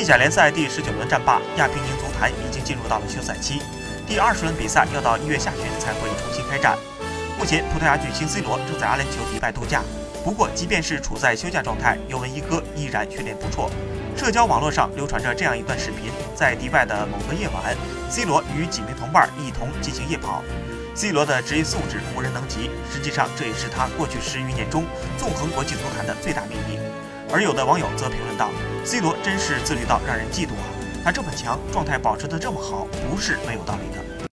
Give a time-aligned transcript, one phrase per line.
[0.00, 3.60] 意甲联赛第十九轮战罢，亚平宁足坛已经进入到了休赛期，
[4.08, 6.78] 第二十轮比赛要到一月下旬才会重新开战。
[7.38, 9.82] 目前，葡萄牙巨星 C 罗正在阿联酋迪拜度假。
[10.24, 13.70] 不过，即便是处在休假状态，尤文一哥依然训练不错。
[14.16, 17.76] 社交网络上流传着这样一段视频：在迪拜的某个夜晚
[18.08, 20.42] ，C 罗与几名同伴一同进行夜跑。
[20.94, 24.86] C 罗的职业素质无人能及，实际上这也是他过去十余年中
[25.18, 26.78] 纵横国际足坛的最大秘密。
[27.32, 28.50] 而有的网友则评论道
[28.84, 30.66] ：“C 罗真是自律到让人嫉妒啊！
[31.04, 34.04] 他这么强，状态保持得这么好，不是没有道理的。”